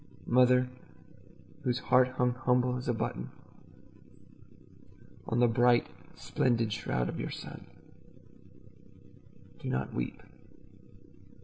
Mother 0.25 0.67
whose 1.63 1.77
heart 1.77 2.07
hung 2.17 2.33
humble 2.33 2.75
as 2.75 2.87
a 2.87 2.93
button 2.95 3.29
On 5.27 5.37
the 5.37 5.47
bright 5.47 5.85
splendid 6.15 6.73
shroud 6.73 7.07
of 7.07 7.19
your 7.19 7.29
son, 7.29 7.67
Do 9.59 9.69
not 9.69 9.93
weep. 9.93 10.23